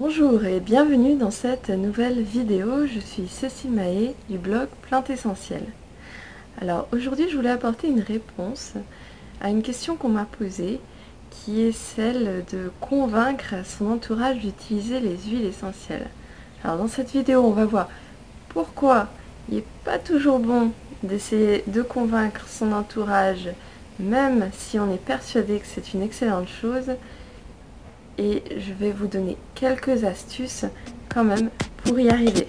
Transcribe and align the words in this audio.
Bonjour 0.00 0.46
et 0.46 0.60
bienvenue 0.60 1.14
dans 1.14 1.30
cette 1.30 1.68
nouvelle 1.68 2.22
vidéo. 2.22 2.86
Je 2.86 3.00
suis 3.00 3.28
Cécile 3.28 3.72
Mahé 3.72 4.14
du 4.30 4.38
blog 4.38 4.68
Plante 4.80 5.10
Essentielle. 5.10 5.66
Alors 6.58 6.88
aujourd'hui 6.90 7.28
je 7.28 7.36
voulais 7.36 7.50
apporter 7.50 7.88
une 7.88 8.00
réponse 8.00 8.72
à 9.42 9.50
une 9.50 9.60
question 9.60 9.96
qu'on 9.96 10.08
m'a 10.08 10.24
posée 10.24 10.80
qui 11.28 11.60
est 11.60 11.72
celle 11.72 12.46
de 12.50 12.72
convaincre 12.80 13.56
son 13.62 13.90
entourage 13.90 14.38
d'utiliser 14.38 15.00
les 15.00 15.18
huiles 15.18 15.44
essentielles. 15.44 16.08
Alors 16.64 16.78
dans 16.78 16.88
cette 16.88 17.10
vidéo 17.10 17.42
on 17.42 17.50
va 17.50 17.66
voir 17.66 17.90
pourquoi 18.48 19.08
il 19.50 19.56
n'est 19.56 19.64
pas 19.84 19.98
toujours 19.98 20.38
bon 20.38 20.72
d'essayer 21.02 21.62
de 21.66 21.82
convaincre 21.82 22.48
son 22.48 22.72
entourage 22.72 23.50
même 23.98 24.48
si 24.54 24.78
on 24.78 24.90
est 24.90 25.04
persuadé 25.04 25.58
que 25.58 25.66
c'est 25.66 25.92
une 25.92 26.00
excellente 26.00 26.48
chose 26.48 26.90
et 28.20 28.42
je 28.58 28.72
vais 28.74 28.92
vous 28.92 29.06
donner 29.06 29.38
quelques 29.54 30.04
astuces 30.04 30.66
quand 31.08 31.24
même 31.24 31.48
pour 31.82 31.98
y 31.98 32.10
arriver. 32.10 32.46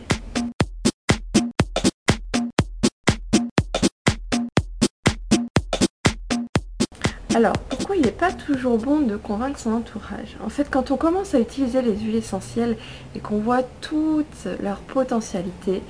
Alors, 7.34 7.54
pourquoi 7.70 7.96
il 7.96 8.02
n'est 8.02 8.12
pas 8.12 8.34
toujours 8.34 8.78
bon 8.78 9.00
de 9.00 9.16
convaincre 9.16 9.58
son 9.58 9.72
entourage? 9.72 10.36
En 10.44 10.50
fait, 10.50 10.70
quand 10.70 10.92
on 10.92 10.98
commence 10.98 11.34
à 11.34 11.40
utiliser 11.40 11.82
les 11.82 11.98
huiles 11.98 12.18
essentielles 12.18 12.76
et 13.16 13.20
qu'on 13.20 13.40
voit 13.40 13.64
toute 13.80 14.48
leur 14.62 14.80
potentialité, 14.80 15.82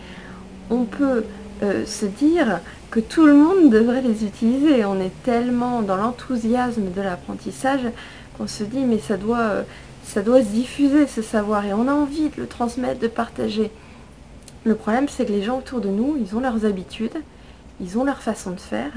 on 0.69 0.83
peut 0.83 1.25
euh, 1.63 1.83
se 1.87 2.05
dire 2.05 2.61
que 2.91 2.99
tout 2.99 3.25
le 3.25 3.33
monde 3.33 3.71
devrait 3.71 4.01
les 4.01 4.25
utiliser. 4.25 4.85
On 4.85 4.99
est 4.99 5.23
tellement 5.23 5.81
dans 5.81 5.95
l'enthousiasme 5.95 6.91
de 6.95 7.01
l'apprentissage 7.01 7.81
on 8.41 8.47
se 8.47 8.63
dit 8.63 8.85
mais 8.85 8.99
ça 8.99 9.17
doit, 9.17 9.39
euh, 9.39 9.63
ça 10.03 10.21
doit 10.21 10.41
se 10.41 10.49
diffuser 10.49 11.07
ce 11.07 11.21
savoir 11.21 11.65
et 11.65 11.73
on 11.73 11.87
a 11.87 11.93
envie 11.93 12.29
de 12.29 12.41
le 12.41 12.47
transmettre, 12.47 12.99
de 12.99 13.07
partager. 13.07 13.71
Le 14.63 14.75
problème 14.75 15.07
c'est 15.07 15.25
que 15.25 15.31
les 15.31 15.43
gens 15.43 15.59
autour 15.59 15.79
de 15.81 15.89
nous, 15.89 16.17
ils 16.19 16.35
ont 16.35 16.39
leurs 16.39 16.65
habitudes, 16.65 17.17
ils 17.79 17.97
ont 17.97 18.03
leur 18.03 18.21
façon 18.21 18.51
de 18.51 18.59
faire 18.59 18.91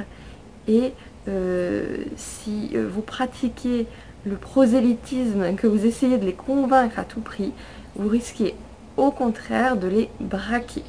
et 0.66 0.92
euh, 1.28 2.04
si 2.16 2.70
euh, 2.74 2.88
vous 2.90 3.02
pratiquez 3.02 3.86
le 4.24 4.36
prosélytisme, 4.36 5.54
que 5.54 5.66
vous 5.66 5.84
essayez 5.84 6.16
de 6.16 6.24
les 6.24 6.32
convaincre 6.32 6.98
à 6.98 7.04
tout 7.04 7.20
prix, 7.20 7.52
vous 7.96 8.08
risquez 8.08 8.54
au 8.96 9.10
contraire 9.10 9.76
de 9.76 9.88
les 9.88 10.08
braquer. 10.20 10.82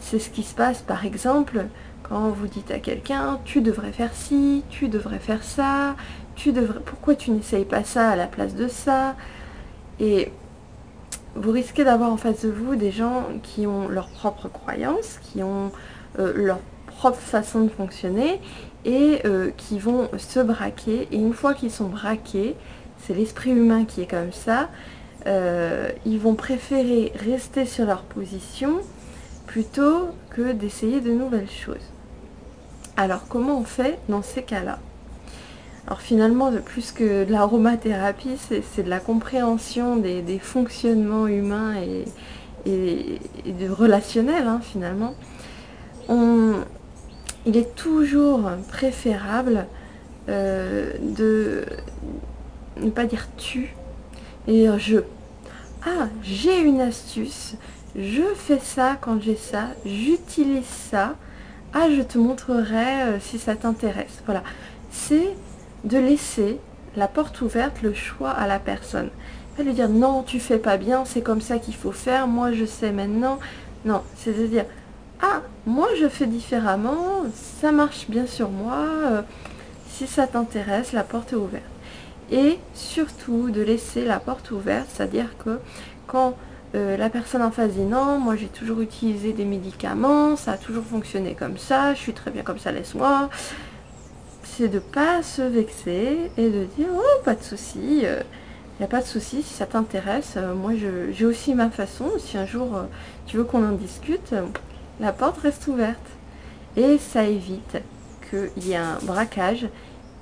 C'est 0.00 0.18
ce 0.18 0.30
qui 0.30 0.42
se 0.42 0.54
passe 0.54 0.80
par 0.80 1.04
exemple 1.04 1.66
quand 2.02 2.30
vous 2.30 2.46
dites 2.46 2.70
à 2.70 2.78
quelqu'un 2.78 3.38
tu 3.44 3.60
devrais 3.60 3.92
faire 3.92 4.14
ci, 4.14 4.62
tu 4.70 4.88
devrais 4.88 5.18
faire 5.18 5.42
ça, 5.42 5.96
tu 6.36 6.52
devrais, 6.52 6.80
pourquoi 6.80 7.14
tu 7.14 7.30
n'essayes 7.30 7.64
pas 7.64 7.84
ça 7.84 8.10
à 8.10 8.16
la 8.16 8.26
place 8.26 8.54
de 8.54 8.68
ça? 8.68 9.16
Et 10.00 10.30
vous 11.34 11.50
risquez 11.50 11.84
d'avoir 11.84 12.12
en 12.12 12.16
face 12.16 12.44
de 12.44 12.50
vous 12.50 12.76
des 12.76 12.90
gens 12.90 13.24
qui 13.42 13.66
ont 13.66 13.88
leurs 13.88 14.08
propres 14.08 14.48
croyances, 14.48 15.18
qui 15.22 15.42
ont 15.42 15.70
euh, 16.18 16.32
leur 16.34 16.58
propre 16.86 17.18
façon 17.18 17.62
de 17.62 17.68
fonctionner 17.68 18.40
et 18.84 19.20
euh, 19.24 19.50
qui 19.56 19.78
vont 19.78 20.08
se 20.16 20.40
braquer. 20.40 21.08
Et 21.12 21.16
une 21.16 21.34
fois 21.34 21.54
qu'ils 21.54 21.70
sont 21.70 21.88
braqués, 21.88 22.56
c'est 22.98 23.14
l'esprit 23.14 23.50
humain 23.50 23.84
qui 23.84 24.02
est 24.02 24.10
comme 24.10 24.32
ça, 24.32 24.68
euh, 25.26 25.90
ils 26.06 26.18
vont 26.18 26.34
préférer 26.34 27.12
rester 27.24 27.66
sur 27.66 27.86
leur 27.86 28.02
position 28.02 28.80
plutôt 29.48 30.10
que 30.30 30.52
d'essayer 30.52 31.00
de 31.00 31.10
nouvelles 31.10 31.50
choses. 31.50 31.76
Alors 32.96 33.26
comment 33.28 33.58
on 33.58 33.64
fait 33.64 33.98
dans 34.08 34.22
ces 34.22 34.42
cas-là? 34.42 34.78
Alors 35.86 36.00
finalement, 36.02 36.52
plus 36.64 36.92
que 36.92 37.24
de 37.24 37.32
l'aromathérapie, 37.32 38.36
c'est 38.38 38.82
de 38.82 38.90
la 38.90 39.00
compréhension 39.00 39.96
des, 39.96 40.38
fonctionnements 40.38 41.26
humains 41.26 41.76
et, 41.76 42.04
et, 42.66 43.52
de 43.52 43.70
relationnel 43.70 44.46
hein, 44.46 44.60
finalement. 44.62 45.14
il 46.10 47.56
est 47.56 47.74
toujours 47.74 48.50
préférable 48.68 49.66
euh, 50.28 50.92
de 51.00 51.64
ne 52.82 52.90
pas 52.90 53.06
dire 53.06 53.28
tu 53.38 53.74
et 54.46 54.52
dire 54.52 54.78
je. 54.78 54.98
Ah, 55.86 56.08
j'ai 56.22 56.60
une 56.60 56.82
astuce, 56.82 57.54
je 57.96 58.22
fais 58.34 58.58
ça 58.58 58.96
quand 59.00 59.20
j'ai 59.20 59.36
ça, 59.36 59.68
j'utilise 59.84 60.66
ça. 60.66 61.14
Ah, 61.72 61.88
je 61.94 62.02
te 62.02 62.18
montrerai 62.18 63.02
euh, 63.02 63.20
si 63.20 63.38
ça 63.38 63.54
t'intéresse. 63.54 64.22
Voilà, 64.24 64.42
c'est 64.90 65.34
de 65.84 65.98
laisser 65.98 66.58
la 66.96 67.08
porte 67.08 67.40
ouverte, 67.40 67.82
le 67.82 67.94
choix 67.94 68.30
à 68.30 68.46
la 68.46 68.58
personne. 68.58 69.10
Pas 69.56 69.62
lui 69.62 69.74
dire 69.74 69.88
non, 69.88 70.22
tu 70.22 70.40
fais 70.40 70.58
pas 70.58 70.76
bien, 70.76 71.04
c'est 71.04 71.20
comme 71.20 71.40
ça 71.40 71.58
qu'il 71.58 71.74
faut 71.74 71.92
faire, 71.92 72.26
moi 72.26 72.52
je 72.52 72.64
sais 72.64 72.92
maintenant. 72.92 73.38
Non, 73.84 74.02
c'est 74.16 74.36
de 74.36 74.46
dire 74.46 74.64
ah, 75.20 75.42
moi 75.66 75.88
je 76.00 76.08
fais 76.08 76.26
différemment, 76.26 77.24
ça 77.60 77.72
marche 77.72 78.06
bien 78.08 78.26
sur 78.26 78.50
moi, 78.50 78.84
euh, 79.04 79.22
si 79.90 80.06
ça 80.06 80.26
t'intéresse, 80.26 80.92
la 80.92 81.02
porte 81.02 81.32
est 81.32 81.36
ouverte. 81.36 81.64
Et 82.30 82.58
surtout 82.74 83.50
de 83.50 83.62
laisser 83.62 84.04
la 84.04 84.20
porte 84.20 84.50
ouverte, 84.50 84.86
c'est-à-dire 84.92 85.36
que 85.38 85.58
quand 86.06 86.36
euh, 86.74 86.98
la 86.98 87.08
personne 87.08 87.40
en 87.40 87.50
face 87.50 87.72
dit 87.72 87.80
non, 87.80 88.18
moi 88.18 88.36
j'ai 88.36 88.48
toujours 88.48 88.80
utilisé 88.80 89.32
des 89.32 89.46
médicaments, 89.46 90.36
ça 90.36 90.52
a 90.52 90.56
toujours 90.58 90.84
fonctionné 90.84 91.34
comme 91.34 91.56
ça, 91.56 91.94
je 91.94 91.98
suis 91.98 92.12
très 92.12 92.30
bien 92.30 92.42
comme 92.42 92.58
ça, 92.58 92.72
laisse-moi 92.72 93.30
c'est 94.42 94.68
de 94.68 94.78
pas 94.78 95.22
se 95.22 95.40
vexer 95.40 96.30
et 96.36 96.50
de 96.50 96.64
dire 96.76 96.88
oh 96.92 97.22
pas 97.24 97.34
de 97.34 97.42
souci, 97.42 98.00
il 98.00 98.06
euh, 98.06 98.20
n'y 98.80 98.84
a 98.84 98.88
pas 98.88 99.00
de 99.00 99.06
souci 99.06 99.42
si 99.42 99.54
ça 99.54 99.64
t'intéresse, 99.64 100.34
euh, 100.36 100.52
moi 100.54 100.72
j'ai 101.10 101.24
aussi 101.24 101.54
ma 101.54 101.70
façon, 101.70 102.10
si 102.18 102.36
un 102.36 102.44
jour 102.44 102.84
tu 103.26 103.38
veux 103.38 103.44
qu'on 103.44 103.66
en 103.66 103.72
discute, 103.72 104.34
la 105.00 105.12
porte 105.12 105.38
reste 105.38 105.66
ouverte. 105.68 105.96
Et 106.76 106.98
ça 106.98 107.24
évite 107.24 107.78
qu'il 108.28 108.64
y 108.64 108.72
ait 108.72 108.76
un 108.76 108.98
braquage 109.02 109.66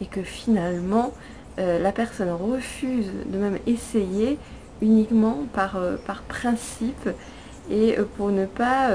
et 0.01 0.07
que 0.07 0.23
finalement 0.23 1.13
la 1.59 1.93
personne 1.93 2.31
refuse 2.31 3.11
de 3.27 3.39
même 3.39 3.59
essayer 3.67 4.39
uniquement 4.83 5.47
par, 5.53 5.79
par 6.07 6.23
principe 6.23 7.09
et 7.71 7.97
pour 8.17 8.31
ne 8.31 8.47
pas, 8.47 8.91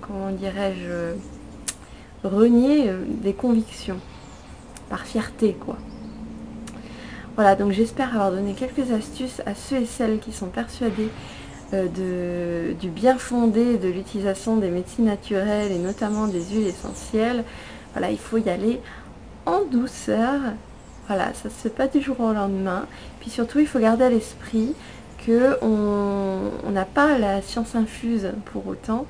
comment 0.00 0.30
dirais-je, 0.30 1.14
renier 2.26 2.90
des 3.22 3.32
convictions 3.32 3.98
par 4.88 5.06
fierté 5.06 5.52
quoi. 5.52 5.76
Voilà, 7.36 7.54
donc 7.54 7.72
j'espère 7.72 8.08
avoir 8.08 8.32
donné 8.32 8.52
quelques 8.54 8.92
astuces 8.92 9.40
à 9.46 9.54
ceux 9.54 9.76
et 9.76 9.86
celles 9.86 10.18
qui 10.18 10.32
sont 10.32 10.48
persuadés 10.48 11.08
euh, 11.72 11.86
de, 11.86 12.74
du 12.74 12.88
bien 12.88 13.16
fondé 13.16 13.78
de 13.78 13.88
l'utilisation 13.88 14.56
des 14.56 14.68
médecines 14.68 15.06
naturelles 15.06 15.72
et 15.72 15.78
notamment 15.78 16.26
des 16.26 16.42
huiles 16.42 16.66
essentielles. 16.66 17.44
Voilà, 17.92 18.10
il 18.10 18.18
faut 18.18 18.38
y 18.38 18.50
aller 18.50 18.80
en 19.46 19.62
douceur. 19.64 20.40
Voilà, 21.06 21.32
ça 21.32 21.48
ne 21.48 21.50
se 21.50 21.60
fait 21.60 21.70
pas 21.70 21.86
du 21.86 22.02
jour 22.02 22.20
au 22.20 22.32
lendemain. 22.32 22.86
Puis 23.20 23.30
surtout, 23.30 23.60
il 23.60 23.66
faut 23.66 23.78
garder 23.78 24.04
à 24.04 24.10
l'esprit 24.10 24.74
qu'on 25.24 26.70
n'a 26.70 26.84
pas 26.84 27.18
la 27.18 27.42
science 27.42 27.74
infuse 27.74 28.32
pour 28.46 28.66
autant 28.66 29.06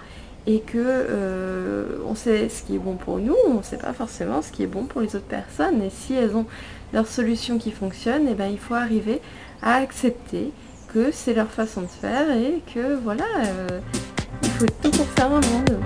et 0.46 0.60
que 0.60 0.78
euh, 0.78 1.98
on 2.06 2.14
sait 2.14 2.48
ce 2.48 2.62
qui 2.62 2.76
est 2.76 2.78
bon 2.78 2.96
pour 2.96 3.18
nous, 3.18 3.36
on 3.46 3.58
ne 3.58 3.62
sait 3.62 3.76
pas 3.76 3.92
forcément 3.92 4.42
ce 4.42 4.50
qui 4.50 4.62
est 4.62 4.68
bon 4.68 4.84
pour 4.84 5.00
les 5.00 5.14
autres 5.14 5.26
personnes. 5.26 5.82
Et 5.82 5.90
si 5.90 6.14
elles 6.14 6.34
ont 6.34 6.46
leur 6.92 7.06
solution 7.06 7.58
qui 7.58 7.70
fonctionne, 7.70 8.26
eh 8.28 8.34
ben, 8.34 8.50
il 8.50 8.58
faut 8.58 8.74
arriver 8.74 9.20
à 9.62 9.74
accepter 9.74 10.50
que 10.92 11.10
c'est 11.12 11.34
leur 11.34 11.48
façon 11.48 11.82
de 11.82 11.86
faire 11.86 12.30
et 12.30 12.62
que 12.74 12.96
voilà, 12.96 13.24
euh, 13.46 13.80
il 14.42 14.48
faut 14.50 14.66
tout 14.82 14.90
pour 14.90 15.06
faire 15.06 15.26
un 15.26 15.40
monde. 15.40 15.78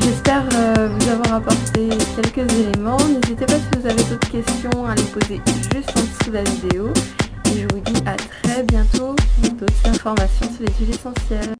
J'espère 0.00 0.44
euh, 0.54 0.88
vous 0.88 1.10
avoir 1.10 1.34
apporté 1.34 1.88
quelques 2.14 2.50
éléments. 2.52 2.96
N'hésitez 2.96 3.44
pas 3.44 3.54
si 3.54 3.78
vous 3.78 3.86
avez 3.86 4.02
d'autres 4.04 4.30
questions 4.30 4.86
à 4.86 4.94
les 4.94 5.02
poser 5.02 5.40
juste 5.74 5.90
en 5.96 6.00
dessous 6.00 6.30
de 6.30 6.34
la 6.34 6.42
vidéo. 6.44 6.88
Et 7.46 7.58
je 7.58 7.66
vous 7.74 7.80
dis 7.80 8.00
à 8.06 8.14
très 8.14 8.62
bientôt 8.62 8.99
d'autres 9.60 9.86
informations 9.86 10.46
sur 10.56 10.64
les 10.64 10.72
huiles 10.80 10.94
essentielles. 10.94 11.59